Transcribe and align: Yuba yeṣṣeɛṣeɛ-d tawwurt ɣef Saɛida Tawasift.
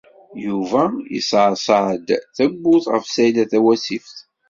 Yuba 0.45 0.83
yeṣṣeɛṣeɛ-d 1.13 2.07
tawwurt 2.35 2.85
ɣef 2.93 3.05
Saɛida 3.07 3.43
Tawasift. 3.51 4.17